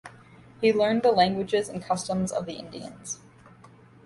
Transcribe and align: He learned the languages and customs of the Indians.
He 0.61 0.73
learned 0.73 1.03
the 1.03 1.11
languages 1.11 1.69
and 1.69 1.79
customs 1.79 2.31
of 2.31 2.47
the 2.47 2.53
Indians. 2.53 3.19